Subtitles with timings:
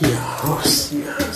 [0.00, 1.31] Ja, raus, hier.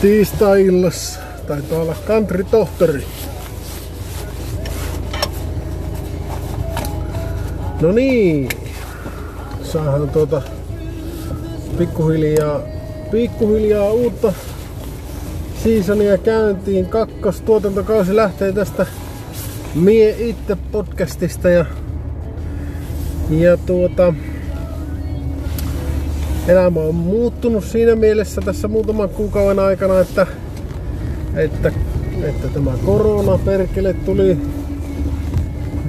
[0.00, 1.20] Tiistai-illassa.
[1.46, 3.06] Taitaa olla kantritohtori.
[7.80, 8.48] No niin.
[9.62, 10.42] Saahan tuota
[11.78, 12.60] pikkuhiljaa,
[13.10, 14.32] pikkuhiljaa uutta
[15.64, 16.86] seasonia käyntiin.
[16.86, 18.86] Kakkos tuotantokausi lähtee tästä
[19.74, 21.64] Mie itse podcastista ja,
[23.30, 24.14] ja tuota,
[26.48, 30.26] elämä on muuttunut siinä mielessä tässä muutaman kuukauden aikana, että,
[31.34, 31.72] että,
[32.22, 34.28] että tämä korona perkele tuli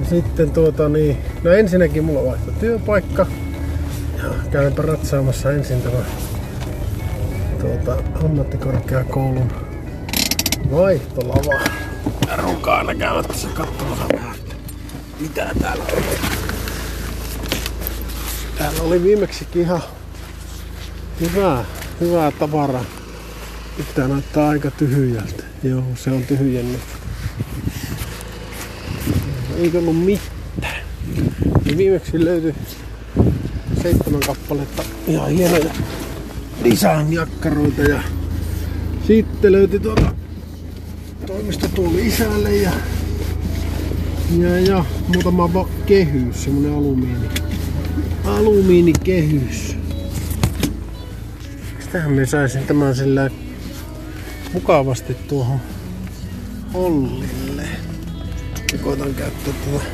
[0.00, 3.26] ja sitten tuota niin, no ensinnäkin mulla vaihtoi työpaikka.
[4.18, 6.04] Ja käynpä ratsaamassa ensin tämä
[7.60, 9.52] tuota, ammattikorkeakoulun
[10.70, 11.60] vaihtolava.
[12.36, 14.04] Rukaana käymässä tässä katsomassa
[15.20, 16.02] mitä täällä on.
[18.58, 19.82] Täällä oli viimeksikin ihan
[21.20, 21.64] hyvää,
[22.00, 22.84] hyvää tavaraa.
[23.78, 25.44] Nyt tää näyttää aika tyhjältä.
[25.62, 26.80] Joo, se on tyhjennyt.
[29.56, 30.82] Ei ollut mitään.
[31.64, 32.54] Ja viimeksi löytyi
[33.82, 35.74] seitsemän kappaletta ihan hienoja
[36.64, 38.02] design-jakkaroita ja
[39.06, 40.14] sitten löytyi tuota
[41.26, 42.70] toimistotuoli isälle ja,
[44.38, 47.28] ja, ja muutama kehys, semmonen alumiini.
[48.24, 49.79] Alumiinikehys.
[51.92, 53.30] Tähän me saisin tämän sillä
[54.52, 55.60] mukavasti tuohon
[56.74, 57.62] hollille.
[58.72, 59.84] Ja koitan käyttää tätä.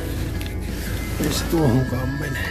[1.23, 2.49] Missä tuohonkaan menee.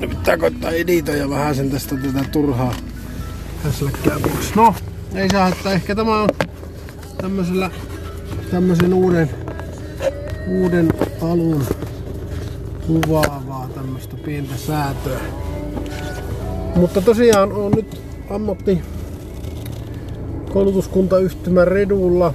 [0.00, 2.74] No pitää koittaa editoida vähän sen tästä tätä turhaa
[3.64, 4.54] häsläkkää pois.
[4.54, 4.74] No,
[5.14, 6.28] ei saa, että ehkä tämä on
[7.20, 7.70] tämmöisellä
[8.50, 9.30] tämmöisen uuden
[10.46, 10.88] uuden
[11.22, 11.66] alun
[12.86, 15.20] kuvaavaa tämmöistä pientä säätöä.
[16.76, 18.80] Mutta tosiaan on nyt ammatti
[20.52, 22.34] koulutuskuntayhtymän Redulla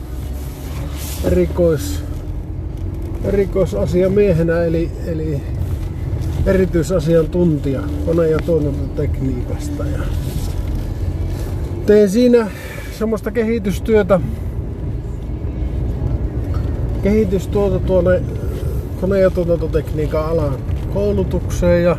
[1.23, 2.03] erikois,
[3.23, 5.41] erikoisasiamiehenä eli, eli
[6.45, 9.85] erityisasiantuntija kone- ja tuotantotekniikasta.
[9.85, 9.99] Ja
[11.85, 12.47] teen siinä
[12.99, 14.19] semmoista kehitystyötä,
[17.03, 18.21] kehitystyötä tuonne
[19.01, 20.57] kone- ja tuotantotekniikan alan
[20.93, 21.97] koulutukseen ja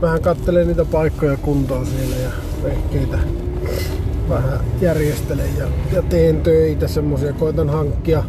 [0.00, 2.30] vähän kattelen niitä paikkoja kuntoon siellä ja
[2.62, 3.18] vehkeitä
[4.28, 8.24] vähän järjestelen ja, ja teen töitä semmosia, koitan hankkia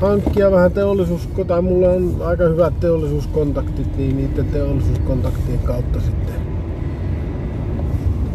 [0.00, 6.34] hankkia vähän teollisuus, tai mulla on aika hyvät teollisuuskontaktit, niin niiden teollisuuskontaktien kautta sitten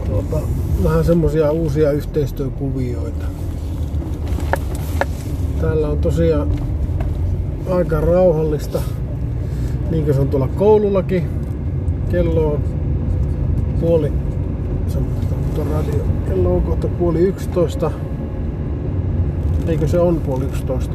[0.05, 0.47] tuota,
[0.83, 3.25] vähän semmosia uusia yhteistyökuvioita.
[5.61, 6.51] Täällä on tosiaan
[7.69, 8.81] aika rauhallista,
[9.91, 11.44] niin kuin se on tuolla koulullakin.
[12.11, 12.63] Kello on
[13.79, 14.11] puoli,
[15.71, 17.91] radio, kello on kohta puoli yksitoista.
[19.67, 20.93] Eikö se on puoli yksitoista?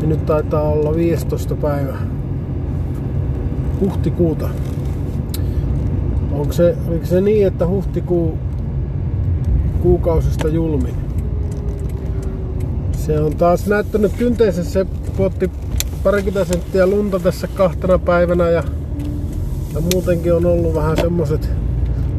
[0.00, 1.54] Ja nyt taitaa olla 15.
[1.54, 1.96] päivä
[3.80, 4.48] huhtikuuta.
[6.32, 8.38] Onko se, oliko se niin, että huhtikuu
[9.82, 10.94] kuukausista julmin?
[12.92, 15.50] Se on taas näyttänyt kynteensä, se puotti
[16.02, 18.62] parikymmentä senttiä lunta tässä kahtena päivänä ja,
[19.74, 21.50] ja muutenkin on ollut vähän semmoset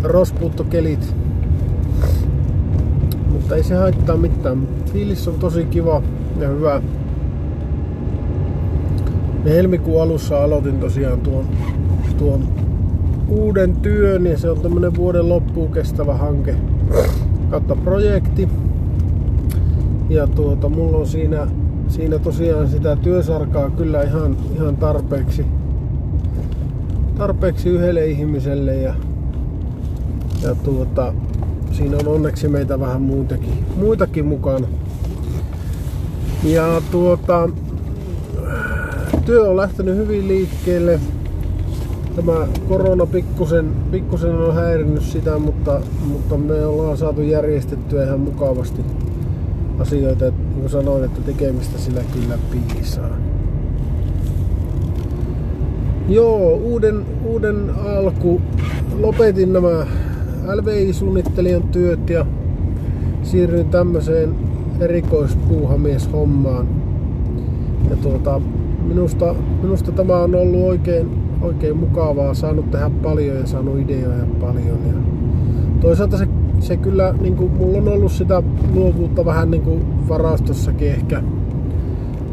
[0.03, 1.15] rospuuttokelit.
[3.31, 4.67] Mutta ei se haittaa mitään.
[4.93, 6.01] Fiilis on tosi kiva
[6.39, 6.81] ja hyvä.
[9.45, 11.45] Ja helmikuun alussa aloitin tosiaan tuon,
[12.17, 12.47] tuon
[13.27, 16.55] uuden työn ja se on tämmönen vuoden loppuun kestävä hanke
[17.49, 18.49] kautta projekti.
[20.09, 21.47] Ja tuota, mulla on siinä,
[21.87, 25.45] siinä tosiaan sitä työsarkaa kyllä ihan, ihan tarpeeksi,
[27.17, 28.95] tarpeeksi yhdelle ihmiselle ja,
[30.43, 31.13] ja tuota,
[31.71, 34.67] siinä on onneksi meitä vähän muitakin, muitakin mukana.
[36.43, 37.49] Ja tuota,
[39.25, 40.99] työ on lähtenyt hyvin liikkeelle.
[42.15, 48.81] Tämä korona pikkusen, pikkusen on häirinnyt sitä, mutta, mutta me ollaan saatu järjestettyä ihan mukavasti
[49.79, 50.25] asioita.
[50.25, 53.32] Niin kuin sanoin, että tekemistä sillä kyllä piisaa.
[56.09, 58.41] Joo, uuden, uuden alku.
[58.99, 59.85] Lopetin nämä
[60.53, 62.25] LVI-suunnittelijan työt ja
[63.23, 64.35] siirryin tämmöiseen
[64.79, 66.67] erikoispuuhamies-hommaan.
[67.89, 68.41] Ja tuota,
[68.87, 71.09] minusta, minusta tämä on ollut oikein,
[71.41, 74.79] oikein mukavaa, saanut tehdä paljon ja saanut ideoja paljon.
[74.87, 74.93] Ja
[75.81, 76.27] toisaalta se,
[76.59, 81.23] se kyllä, niin kuin, mulla on ollut sitä luovuutta vähän niin kuin varastossakin ehkä,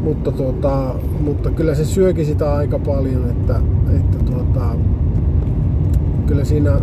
[0.03, 3.61] mutta, tuota, mutta kyllä se syökin sitä aika paljon, että,
[3.95, 4.75] että tuota,
[6.27, 6.81] kyllä siinä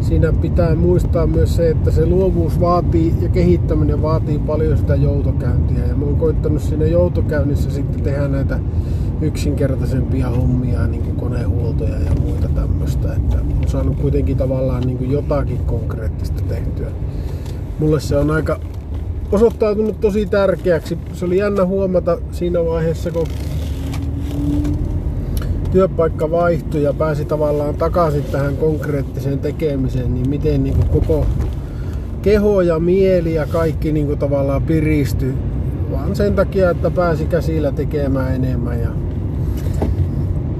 [0.00, 5.86] siinä pitää muistaa myös se, että se luovuus vaatii ja kehittäminen vaatii paljon sitä joutokäyntiä.
[5.86, 8.58] Ja mä oon koittanut siinä joutokäynnissä sitten tehdä näitä
[9.20, 13.14] yksinkertaisempia hommia, niin kuin konehuoltoja ja muita tämmöistä.
[13.14, 16.88] Että on saanut kuitenkin tavallaan niin kuin jotakin konkreettista tehtyä.
[17.78, 18.60] Mulle se on aika
[19.32, 20.98] osoittautunut tosi tärkeäksi.
[21.12, 23.26] Se oli jännä huomata siinä vaiheessa, kun
[25.70, 31.26] työpaikka vaihtui ja pääsi tavallaan takaisin tähän konkreettiseen tekemiseen, niin miten niin kuin koko
[32.22, 35.34] keho ja mieli ja kaikki niin kuin tavallaan piristyi
[35.92, 38.80] vaan sen takia, että pääsi käsillä tekemään enemmän.
[38.80, 38.88] Ja,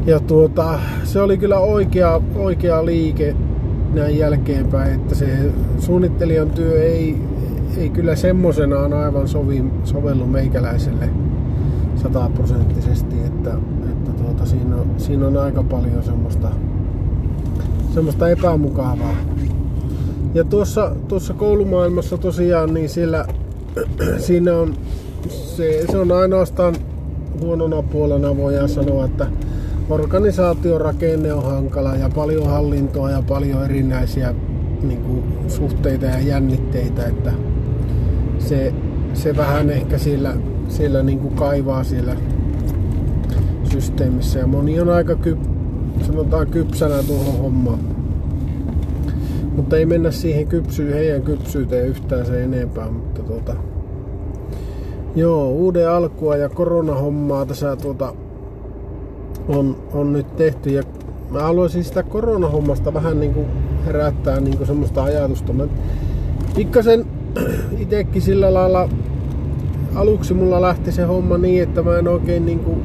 [0.06, 3.36] ja tuota, se oli kyllä oikea, oikea liike
[3.94, 5.26] näin jälkeenpäin, että se
[5.78, 7.16] suunnittelijan työ ei,
[7.76, 11.08] ei kyllä semmoisenaan aivan sovi, sovellu meikäläiselle
[12.02, 13.50] sataprosenttisesti, että,
[14.22, 16.48] tuota, siinä, on, siinä on aika paljon semmoista,
[17.94, 19.16] semmoista epämukavaa.
[20.34, 23.26] Ja tuossa, tuossa koulumaailmassa tosiaan, niin siellä,
[24.26, 24.74] siinä on,
[25.28, 26.74] se, se on ainoastaan
[27.40, 29.26] huonona puolena voidaan sanoa, että
[29.90, 34.34] organisaatiorakenne on hankala ja paljon hallintoa ja paljon erinäisiä
[34.82, 37.32] niin kuin, suhteita ja jännitteitä, että
[38.48, 38.74] se,
[39.14, 40.34] se vähän ehkä siellä,
[40.68, 42.16] siellä niin kuin kaivaa siellä
[43.72, 45.38] systeemissä ja moni on aika ky,
[46.06, 47.78] sanotaan kypsänä tuohon hommaan.
[49.56, 53.56] Mutta ei mennä siihen kypsyy, heidän kypsyyteen yhtään se enempää, mutta tuota,
[55.14, 58.14] Joo, uuden alkua ja koronahommaa tässä tuota,
[59.48, 60.82] on, on nyt tehty ja
[61.30, 63.46] mä haluaisin sitä koronahommasta vähän niin kuin
[63.86, 65.52] herättää niin kuin semmoista ajatusta.
[65.52, 65.64] Mä
[66.56, 67.06] pikkasen
[67.78, 68.88] itekin sillä lailla
[69.94, 72.82] aluksi mulla lähti se homma niin, että mä en oikein niin kuin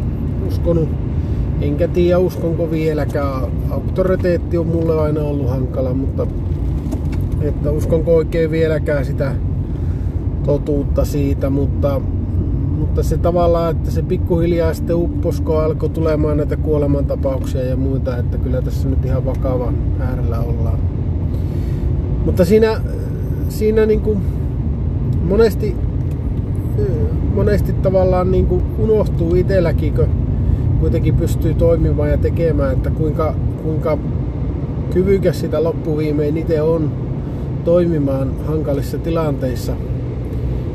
[0.48, 0.90] uskonut,
[1.62, 3.44] enkä tiedä uskonko vieläkään.
[3.70, 6.28] Auktoriteetti on mulle aina ollut hankala, mutta
[7.42, 9.32] että uskonko oikein vieläkään sitä
[10.46, 12.02] totuutta siitä, mutta,
[12.78, 18.38] mutta se tavallaan, että se pikkuhiljaa sitten upposko alkoi tulemaan näitä kuolemantapauksia ja muita, että
[18.38, 20.80] kyllä tässä nyt ihan vakava äärellä ollaan.
[22.26, 22.82] Mutta siinä,
[23.50, 24.37] siinä niin kuin
[25.28, 25.76] monesti,
[27.34, 30.08] monesti tavallaan niin kuin unohtuu itselläkin, kun
[30.80, 33.98] kuitenkin pystyy toimimaan ja tekemään, että kuinka, kuinka
[34.94, 36.92] kyvykäs sitä loppuviimein itse on
[37.64, 39.74] toimimaan hankalissa tilanteissa.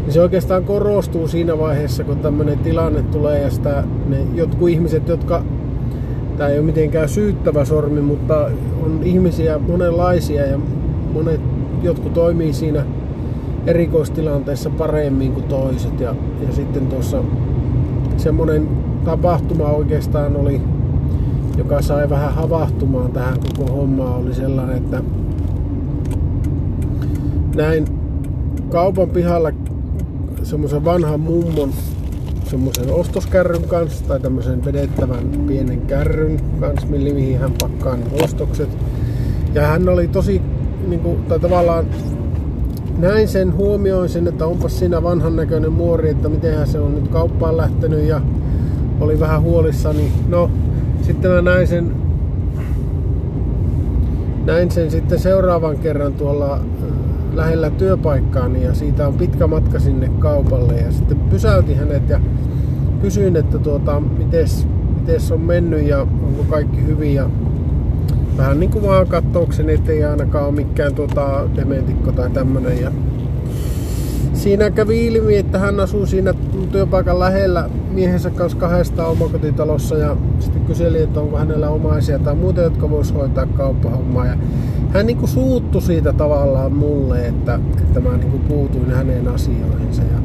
[0.03, 5.09] Niin se oikeastaan korostuu siinä vaiheessa, kun tämmöinen tilanne tulee ja sitä, ne jotkut ihmiset,
[5.09, 5.43] jotka,
[6.37, 8.51] tämä ei ole mitenkään syyttävä sormi, mutta
[8.83, 10.59] on ihmisiä monenlaisia ja
[11.13, 11.41] monet,
[11.83, 12.85] jotkut toimii siinä
[13.67, 16.01] erikoistilanteessa paremmin kuin toiset.
[16.01, 16.15] Ja,
[16.47, 17.23] ja sitten tuossa
[18.17, 18.69] semmoinen
[19.05, 20.61] tapahtuma oikeastaan oli,
[21.59, 25.03] joka sai vähän havahtumaan tähän koko hommaan, oli sellainen, että
[27.57, 27.85] näin
[28.69, 29.51] kaupan pihalla
[30.43, 31.71] semmoisen vanhan mummon
[32.53, 38.69] semmoisen ostoskärryn kanssa tai tämmöisen vedettävän pienen kärryn kanssa, mihin hän pakkaa ne ostokset.
[39.55, 40.43] Ja hän oli tosi,
[40.89, 41.87] niin kuin, tai tavallaan
[42.99, 47.09] näin sen, huomioin sen, että onpas siinä vanhan näköinen muori, että miten se on nyt
[47.09, 48.21] kauppaan lähtenyt ja
[49.01, 50.13] oli vähän huolissani.
[50.29, 50.51] No,
[51.03, 51.93] sitten mä näin sen,
[54.45, 56.61] näin sen sitten seuraavan kerran tuolla äh,
[57.35, 62.21] lähellä työpaikkaani ja siitä on pitkä matka sinne kaupalle ja sitten pysäytin hänet ja
[63.03, 64.67] kysyin, että tuota, mites,
[65.01, 67.31] mites on mennyt ja onko kaikki hyvin ja
[68.37, 72.93] vähän niin kuin vaan katsoakseni, ettei ainakaan ole mikään tuota dementikko tai tämmönen ja
[74.43, 76.35] siinä kävi ilmi, että hän asuu siinä
[76.73, 82.61] työpaikan lähellä miehensä kanssa kahdesta omakotitalossa ja sitten kyseli, että onko hänellä omaisia tai muita,
[82.61, 84.27] jotka vois hoitaa kauppahommaa.
[84.27, 84.37] Ja
[84.91, 90.03] hän niin suuttu siitä tavallaan mulle, että, että mä niin puutuin hänen asioihinsa.
[90.03, 90.19] Ja,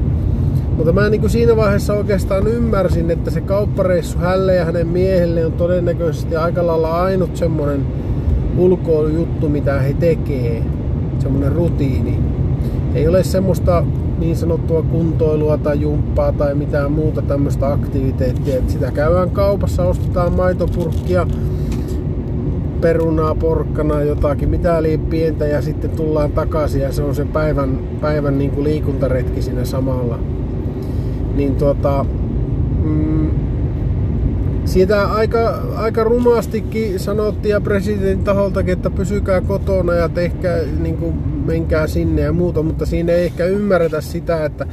[0.77, 5.51] mutta mä niin siinä vaiheessa oikeastaan ymmärsin, että se kauppareissu hälle ja hänen miehelle on
[5.51, 7.85] todennäköisesti aika lailla ainut semmonen
[8.57, 10.63] ulkoilujuttu, mitä he tekee.
[11.19, 12.19] Semmonen rutiini.
[12.95, 13.83] Ei ole semmoista
[14.19, 18.57] niin sanottua kuntoilua tai jumppaa tai mitään muuta tämmöistä aktiviteettia.
[18.57, 21.27] Että sitä käydään kaupassa, ostetaan maitopurkkia,
[22.81, 27.79] perunaa, porkkana, jotakin, mitä liian pientä ja sitten tullaan takaisin ja se on se päivän,
[28.01, 30.19] päivän niin kuin liikuntaretki siinä samalla.
[31.35, 32.05] Niin tuota,
[32.83, 33.29] mm,
[34.67, 41.13] siitä aika, aika rumastikin sanottiin ja presidentin taholtakin, että pysykää kotona ja tehkää, niin kuin,
[41.45, 44.65] menkää sinne ja muuta, mutta siinä ei ehkä ymmärretä sitä, että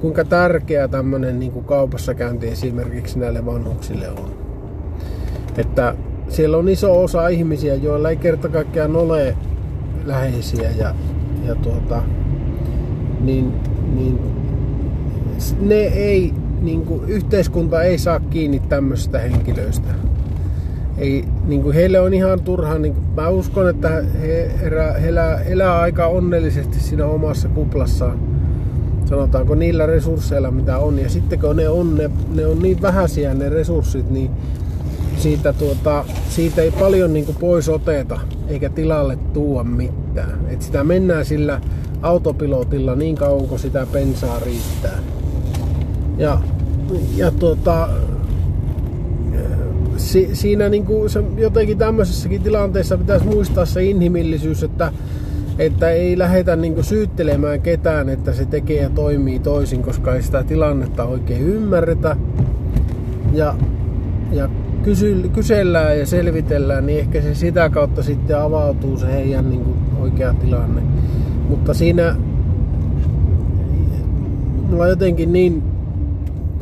[0.00, 4.30] kuinka tärkeä tämmöinen niin kuin kaupassa käynti esimerkiksi näille vanhuksille on.
[5.56, 5.94] Että
[6.28, 9.36] siellä on iso osa ihmisiä, joilla ei kerta kaikkiaan ole
[10.04, 10.94] läheisiä ja,
[11.46, 12.02] ja tuota,
[13.20, 13.52] niin,
[13.94, 14.18] niin
[15.60, 19.88] ne ei, niin kuin, yhteiskunta ei saa kiinni tämmöistä henkilöistä.
[20.98, 23.88] Ei, niin kuin heille on ihan turha, niin kuin, mä uskon, että
[24.20, 28.18] he elää, elää, elää aika onnellisesti siinä omassa kuplassaan
[29.12, 30.98] sanotaanko niillä resursseilla mitä on.
[30.98, 34.30] Ja sitten kun ne on, ne, ne on niin vähäisiä ne resurssit, niin
[35.16, 40.38] siitä, tuota, siitä ei paljon niin kuin pois oteta eikä tilalle tuua mitään.
[40.48, 41.60] Et sitä mennään sillä
[42.02, 44.98] autopilotilla niin kauan kuin sitä pensaa riittää.
[46.18, 46.38] Ja,
[47.16, 47.88] ja tuota,
[49.96, 54.92] si, siinä niin kuin se, jotenkin tämmöisessäkin tilanteessa pitäisi muistaa se inhimillisyys, että,
[55.58, 60.22] että ei lähdetä niin kuin syyttelemään ketään, että se tekee ja toimii toisin, koska ei
[60.22, 62.16] sitä tilannetta oikein ymmärretä.
[63.32, 63.54] Ja,
[64.32, 64.48] ja
[64.82, 69.76] kysy, kysellään ja selvitellään, niin ehkä se sitä kautta sitten avautuu se heidän niin kuin
[70.00, 70.82] oikea tilanne.
[71.48, 72.16] Mutta siinä
[74.70, 75.62] mulla jotenkin niin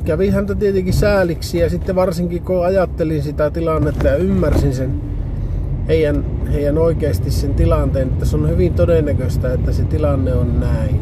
[0.04, 5.00] kävi häntä tietenkin sääliksi ja sitten varsinkin kun ajattelin sitä tilannetta ja ymmärsin sen
[5.88, 11.00] heidän, heidän oikeasti sen tilanteen, että se on hyvin todennäköistä, että se tilanne on näin.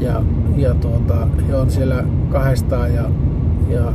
[0.00, 0.22] Ja,
[0.56, 3.10] ja tuota, he on siellä kahdestaan ja,
[3.68, 3.92] ja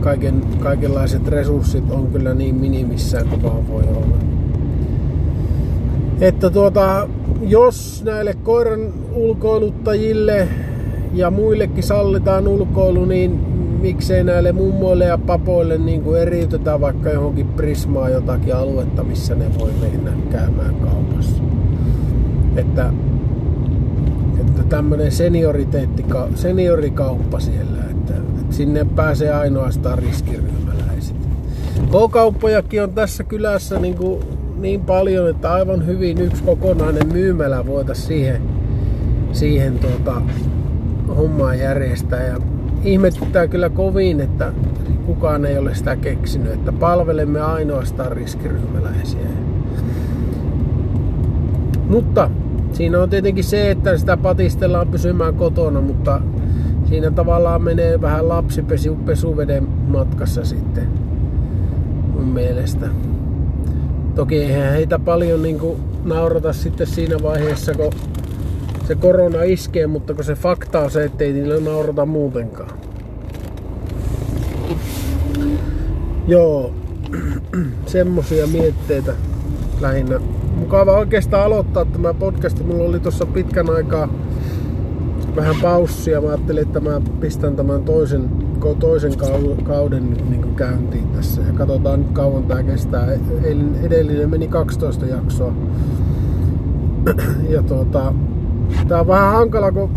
[0.00, 4.16] kaiken, kaikenlaiset resurssit on kyllä niin minimissään kuin vaan voi olla.
[6.20, 7.08] Että tuota,
[7.42, 8.80] jos näille koiran
[9.12, 10.48] ulkoiluttajille
[11.16, 13.40] ja muillekin sallitaan ulkoilu, niin
[13.80, 19.44] miksei näille mummoille ja papoille niin kuin eriytetään vaikka johonkin prismaa jotakin aluetta, missä ne
[19.58, 21.42] voi mennä käymään kaupassa.
[22.56, 22.92] Että,
[24.40, 26.04] että tämmöinen senioriteetti,
[26.34, 27.76] seniorikauppa siellä
[28.50, 31.16] Sinne pääsee ainoastaan riskiryhmäläiset.
[31.90, 34.20] K-kauppojakin on tässä kylässä niin, kuin
[34.58, 38.42] niin paljon, että aivan hyvin yksi kokonainen myymälä voitaisiin siihen,
[39.32, 40.22] siihen tuota,
[41.08, 42.22] hommaan järjestää.
[42.26, 42.36] Ja
[42.84, 44.52] ihmetyttää kyllä kovin, että
[45.06, 49.26] kukaan ei ole sitä keksinyt, että palvelemme ainoastaan riskiryhmäläisiä.
[51.88, 52.30] Mutta
[52.72, 56.20] siinä on tietenkin se, että sitä patistellaan pysymään kotona, mutta
[56.88, 60.88] siinä tavallaan menee vähän lapsipesu pesuveden matkassa sitten
[62.12, 62.86] mun mielestä.
[64.14, 67.92] Toki eihän heitä paljon niin kuin naurata sitten siinä vaiheessa, kun
[68.86, 72.70] se korona iskee, mutta kun se fakta on se, ettei niille naurata muutenkaan.
[76.26, 76.72] Joo,
[77.86, 79.14] semmosia mietteitä
[79.80, 80.20] lähinnä.
[80.56, 82.64] Mukava oikeastaan aloittaa tämä podcast.
[82.64, 84.08] Mulla oli tuossa pitkän aikaa
[85.36, 86.20] vähän paussia.
[86.20, 88.30] Mä ajattelin, että mä pistän tämän toisen,
[88.78, 89.12] toisen
[89.64, 91.42] kauden nyt niin käyntiin tässä.
[91.42, 93.06] Ja katsotaan nyt kauan tää kestää.
[93.82, 95.52] Edellinen meni 12 jaksoa.
[97.48, 98.14] Ja tuota,
[98.88, 99.90] tää on vähän hankala, kun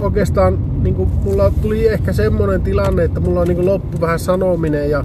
[0.00, 4.90] oikeastaan niin kuin, mulla tuli ehkä semmonen tilanne, että mulla on niin loppu vähän sanominen
[4.90, 5.04] ja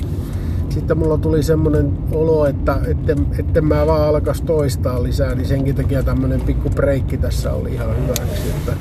[0.69, 5.75] sitten mulla tuli semmonen olo, että etten, etten mä vaan alkas toistaa lisää, niin senkin
[5.75, 8.49] takia tämmönen pikku breikki tässä oli ihan hyväksi.
[8.49, 8.73] Että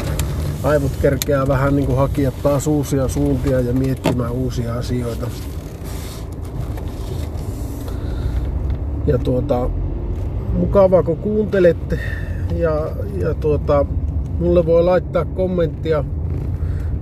[0.62, 5.26] aivot kerkeää vähän niin kuin hakia taas uusia suuntia ja miettimään uusia asioita.
[9.06, 9.70] Ja tuota,
[10.52, 11.98] mukavaa kun kuuntelette
[12.54, 13.86] ja, ja tuota,
[14.38, 16.04] mulle voi laittaa kommenttia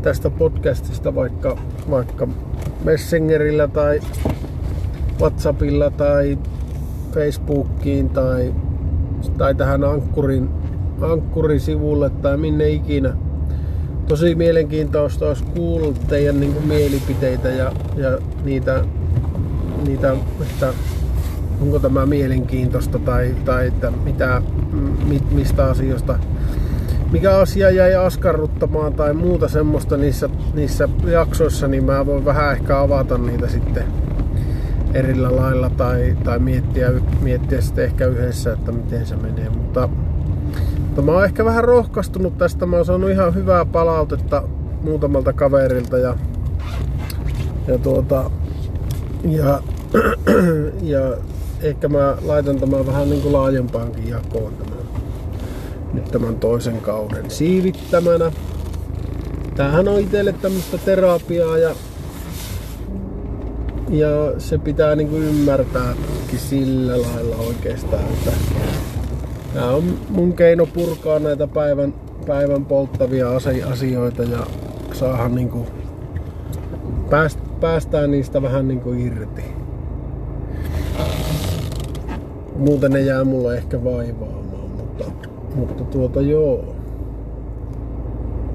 [0.02, 1.58] tästä podcastista vaikka,
[1.90, 2.28] vaikka
[2.84, 4.00] Messengerillä tai
[5.20, 6.38] Whatsappilla tai
[7.14, 8.54] Facebookiin tai,
[9.38, 10.48] tai tähän Ankkurin,
[11.00, 13.16] Ankkurin sivulle tai minne ikinä.
[14.08, 18.84] Tosi mielenkiintoista olisi kuulla teidän niin kuin mielipiteitä ja, ja niitä,
[19.86, 20.74] niitä, että
[21.60, 24.42] onko tämä mielenkiintoista tai, tai että mitä,
[25.30, 26.18] mistä asioista
[27.14, 32.80] mikä asia jäi askarruttamaan tai muuta semmoista niissä, niissä jaksoissa, niin mä voin vähän ehkä
[32.80, 33.84] avata niitä sitten
[34.94, 39.48] erillä lailla tai, tai miettiä, miettiä sitten ehkä yhdessä, että miten se menee.
[39.48, 39.88] Mutta,
[40.78, 42.66] mutta mä oon ehkä vähän rohkaistunut tästä.
[42.66, 44.42] Mä oon saanut ihan hyvää palautetta
[44.82, 46.16] muutamalta kaverilta ja,
[47.68, 48.30] ja tuota,
[49.24, 49.60] ja,
[50.92, 51.00] ja
[51.64, 54.84] ehkä mä laitan tämän vähän niin kuin laajempaankin jakoon tämän,
[55.92, 58.32] nyt tämän toisen kauden siivittämänä.
[59.56, 61.74] Tämähän on itselle tämmöistä terapiaa ja
[63.88, 68.30] ja se pitää niinku ymmärtääkin sillä lailla oikeastaan, että
[69.54, 71.94] tämä on mun keino purkaa näitä päivän,
[72.26, 73.28] päivän polttavia
[73.70, 74.46] asioita ja
[74.92, 75.66] saahan niinku
[77.10, 79.63] pääst, päästään niistä vähän niinku irti.
[82.54, 85.04] Muuten ne jää mulle ehkä vaivaamaan, mutta,
[85.54, 86.76] mutta tuota joo.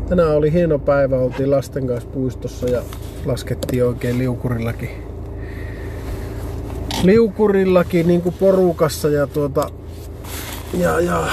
[0.09, 2.81] Tänään oli hieno päivä, oltiin lasten kanssa puistossa ja
[3.25, 4.89] laskettiin oikein liukurillakin
[7.03, 9.71] liukurillakin niin kuin porukassa ja tuota
[10.73, 11.27] ja, ja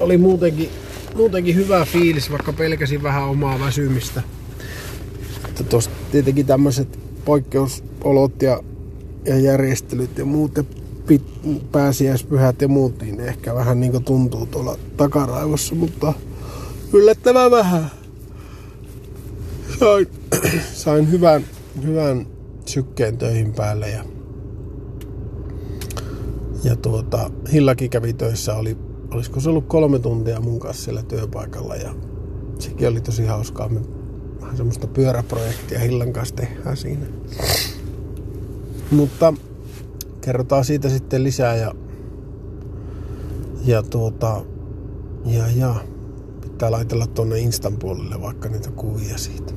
[0.00, 0.70] oli muutenkin,
[1.14, 4.22] muutenkin hyvä fiilis, vaikka pelkäsin vähän omaa väsymistä.
[5.68, 8.60] Tosta tietenkin tämmöiset poikkeusolot ja,
[9.24, 10.64] ja järjestelyt ja muut ja
[11.06, 11.22] pit,
[11.72, 16.12] pääsiäispyhät ja muut, niin ehkä vähän niin tuntuu tuolla takaraivossa, mutta
[16.92, 17.90] yllättävän vähän.
[19.78, 20.06] Sain,
[20.84, 21.44] sain hyvän,
[21.82, 22.26] hyvän
[22.66, 24.04] sykkeen töihin päälle ja
[26.64, 28.76] ja tuota, Hillakin kävi töissä, oli,
[29.10, 31.94] olisiko se ollut kolme tuntia mun kanssa siellä työpaikalla ja
[32.58, 33.68] sekin oli tosi hauskaa.
[33.68, 33.80] Me
[34.40, 37.06] vähän semmoista pyöräprojektia Hillan kanssa tehdään siinä.
[38.90, 39.34] Mutta
[40.24, 41.74] kerrotaan siitä sitten lisää ja,
[43.64, 44.44] ja tuota,
[45.24, 45.74] ja, ja
[46.40, 49.52] pitää laitella tuonne Instan puolelle vaikka niitä kuvia siitä.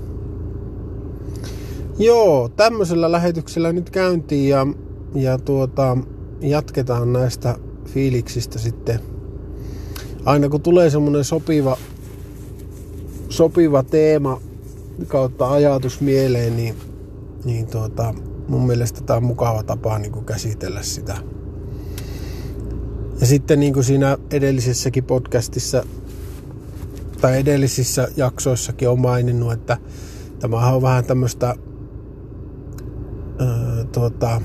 [1.99, 4.67] Joo, tämmöisellä lähetyksellä nyt käyntiin ja,
[5.15, 5.97] ja tuota,
[6.41, 8.99] jatketaan näistä fiiliksistä sitten.
[10.25, 11.77] Aina kun tulee semmonen sopiva,
[13.29, 14.41] sopiva teema
[15.07, 16.75] kautta ajatus mieleen, niin,
[17.45, 18.13] niin tuota,
[18.47, 21.17] mun mielestä tämä on mukava tapa niin kuin käsitellä sitä.
[23.19, 25.83] Ja sitten niin kuin siinä edellisessäkin podcastissa
[27.21, 29.77] tai edellisissä jaksoissakin on maininnut, että
[30.39, 31.55] tämä on vähän tämmöistä
[33.41, 34.41] öö, tuota,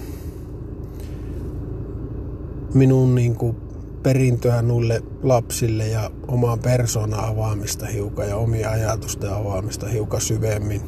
[2.75, 3.57] minun niin kuin
[4.03, 10.81] perintöä nuille lapsille ja omaa persona avaamista hiukan ja omia ajatusten avaamista hiukan syvemmin.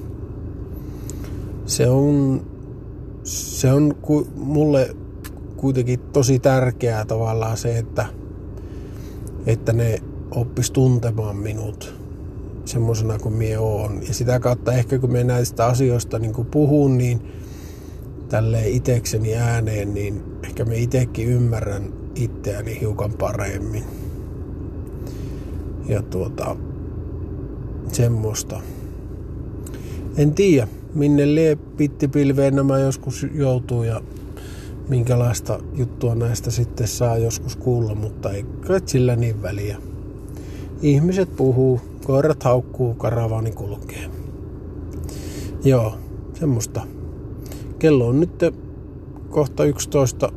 [1.66, 2.42] Se on,
[3.24, 4.96] se on ku, mulle
[5.56, 8.06] kuitenkin tosi tärkeää tavallaan se, että,
[9.46, 9.98] että ne
[10.30, 11.94] oppis tuntemaan minut
[12.64, 14.00] semmoisena kuin minä oon.
[14.08, 17.20] Ja sitä kautta ehkä kun me näistä asioista niin puhun, niin
[18.28, 23.84] tälleen itekseni ääneen, niin ehkä me itekin ymmärrän itseäni hiukan paremmin.
[25.88, 26.56] Ja tuota,
[27.92, 28.60] semmoista.
[30.16, 34.00] En tiedä, minne lie pittipilveen nämä joskus joutuu ja
[34.88, 39.76] minkälaista juttua näistä sitten saa joskus kuulla, mutta ei kai sillä niin väliä.
[40.82, 44.10] Ihmiset puhuu, koirat haukkuu, karavani kulkee.
[45.64, 45.94] Joo,
[46.34, 46.86] semmoista.
[47.78, 48.44] Kello on nyt
[49.30, 50.32] kohta 11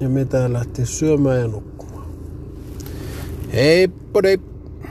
[0.00, 2.06] ja me täällä lähtee syömään ja nukkumaan.
[3.52, 4.49] Hei, podei!